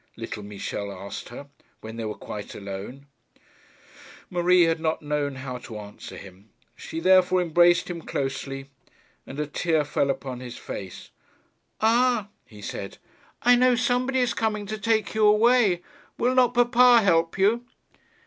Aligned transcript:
little 0.17 0.41
Michel 0.41 0.91
asked 0.91 1.29
her, 1.29 1.45
when 1.81 1.95
they 1.95 2.05
were 2.05 2.15
quite 2.17 2.55
alone. 2.55 3.05
Marie 4.31 4.63
had 4.63 4.79
not 4.79 5.03
known 5.03 5.35
how 5.35 5.59
to 5.59 5.77
answer 5.77 6.17
him. 6.17 6.49
She 6.75 6.97
had 6.97 7.03
therefore 7.03 7.39
embraced 7.43 7.87
him 7.87 8.01
closely, 8.01 8.71
and 9.27 9.39
a 9.39 9.45
tear 9.45 9.85
fell 9.85 10.09
upon 10.09 10.39
his 10.39 10.57
face. 10.57 11.11
'Ah,' 11.81 12.29
he 12.47 12.63
said, 12.63 12.97
'I 13.43 13.55
know 13.57 13.75
somebody 13.75 14.17
is 14.21 14.33
coming 14.33 14.65
to 14.65 14.79
take 14.79 15.13
you 15.13 15.27
away. 15.27 15.83
Will 16.17 16.33
not 16.33 16.55
papa 16.55 17.03
help 17.03 17.37
you?' 17.37 17.63